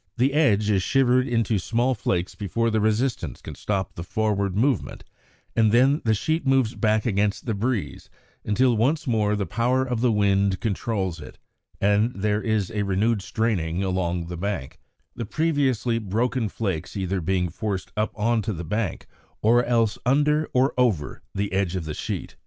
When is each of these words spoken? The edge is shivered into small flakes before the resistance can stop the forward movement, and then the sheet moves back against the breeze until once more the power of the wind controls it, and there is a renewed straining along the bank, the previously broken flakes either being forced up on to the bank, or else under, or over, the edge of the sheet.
The 0.17 0.33
edge 0.33 0.71
is 0.71 0.81
shivered 0.81 1.27
into 1.27 1.59
small 1.59 1.93
flakes 1.93 2.33
before 2.33 2.71
the 2.71 2.81
resistance 2.81 3.39
can 3.39 3.53
stop 3.53 3.93
the 3.93 4.03
forward 4.03 4.55
movement, 4.55 5.03
and 5.55 5.71
then 5.71 6.01
the 6.03 6.15
sheet 6.15 6.43
moves 6.43 6.73
back 6.73 7.05
against 7.05 7.45
the 7.45 7.53
breeze 7.53 8.09
until 8.43 8.75
once 8.75 9.05
more 9.05 9.35
the 9.35 9.45
power 9.45 9.85
of 9.85 10.01
the 10.01 10.11
wind 10.11 10.59
controls 10.59 11.19
it, 11.19 11.37
and 11.79 12.13
there 12.15 12.41
is 12.41 12.71
a 12.71 12.81
renewed 12.81 13.21
straining 13.21 13.83
along 13.83 14.25
the 14.25 14.37
bank, 14.37 14.79
the 15.15 15.23
previously 15.23 15.99
broken 15.99 16.49
flakes 16.49 16.97
either 16.97 17.21
being 17.21 17.47
forced 17.49 17.91
up 17.95 18.11
on 18.17 18.41
to 18.41 18.53
the 18.53 18.63
bank, 18.63 19.05
or 19.43 19.63
else 19.65 19.99
under, 20.03 20.49
or 20.51 20.73
over, 20.79 21.21
the 21.35 21.53
edge 21.53 21.75
of 21.75 21.85
the 21.85 21.93
sheet. 21.93 22.35